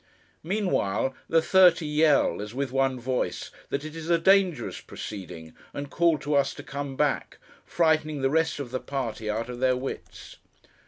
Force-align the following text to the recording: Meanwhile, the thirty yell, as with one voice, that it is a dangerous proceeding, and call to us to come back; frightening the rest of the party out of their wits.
Meanwhile, 0.41 1.13
the 1.29 1.43
thirty 1.43 1.85
yell, 1.85 2.41
as 2.41 2.55
with 2.55 2.71
one 2.71 2.99
voice, 2.99 3.51
that 3.69 3.85
it 3.85 3.95
is 3.95 4.09
a 4.09 4.17
dangerous 4.17 4.81
proceeding, 4.81 5.53
and 5.75 5.91
call 5.91 6.17
to 6.17 6.33
us 6.33 6.55
to 6.55 6.63
come 6.63 6.95
back; 6.95 7.37
frightening 7.65 8.23
the 8.23 8.31
rest 8.31 8.59
of 8.59 8.71
the 8.71 8.79
party 8.79 9.29
out 9.29 9.47
of 9.47 9.59
their 9.59 9.77
wits. 9.77 10.37